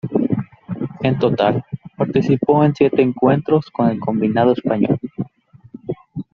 [1.03, 1.63] En total,
[1.95, 4.99] participó en siete encuentros con el combinado español.